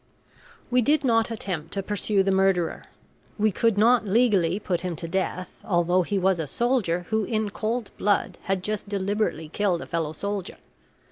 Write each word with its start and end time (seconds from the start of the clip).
We 0.71 0.81
did 0.81 1.03
not 1.03 1.29
attempt 1.29 1.73
to 1.73 1.83
pursue 1.83 2.23
the 2.23 2.31
murderer. 2.31 2.85
We 3.37 3.51
could 3.51 3.77
not 3.77 4.03
legally 4.07 4.59
put 4.59 4.81
him 4.81 4.95
to 4.95 5.07
death, 5.07 5.51
although 5.63 6.01
he 6.01 6.17
was 6.17 6.39
a 6.39 6.47
soldier 6.47 7.05
who 7.11 7.23
in 7.23 7.51
cold 7.51 7.91
blood 7.99 8.39
had 8.45 8.63
just 8.63 8.89
deliberately 8.89 9.47
killed 9.47 9.79
a 9.79 9.85
fellow 9.85 10.13
soldier. 10.13 10.57